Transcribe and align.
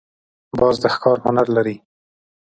باز 0.59 0.75
د 0.81 0.85
ښکار 0.93 1.17
هنر 1.25 1.47
لري 1.55 1.75